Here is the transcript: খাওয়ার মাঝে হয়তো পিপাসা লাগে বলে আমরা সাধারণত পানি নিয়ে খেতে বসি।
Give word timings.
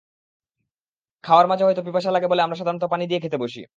খাওয়ার 1.23 1.47
মাঝে 1.49 1.63
হয়তো 1.65 1.81
পিপাসা 1.87 2.09
লাগে 2.11 2.27
বলে 2.29 2.41
আমরা 2.43 2.57
সাধারণত 2.59 2.83
পানি 2.91 3.03
নিয়ে 3.05 3.23
খেতে 3.23 3.37
বসি। 3.37 3.61